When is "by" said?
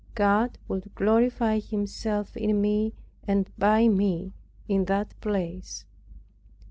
3.59-3.87